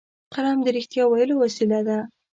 [0.33, 1.97] قلم د رښتیا ویلو وسیله ده